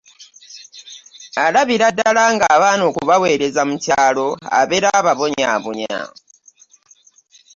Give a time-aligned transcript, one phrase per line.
[1.45, 4.27] Alabira ddala ng'abaana okubaweereza mu kyalo
[4.59, 5.97] abeera ababonyaabonya